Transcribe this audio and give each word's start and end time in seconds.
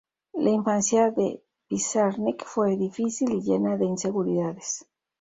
La 0.33 0.49
infancia 0.49 1.11
de 1.11 1.43
Pizarnik 1.67 2.43
fue 2.43 2.75
difícil 2.75 3.33
y 3.33 3.41
llena 3.43 3.77
de 3.77 3.85
inseguridades. 3.85 4.87